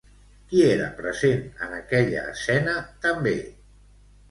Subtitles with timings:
[0.53, 2.75] Qui era present en aquella escena,
[3.07, 3.37] també?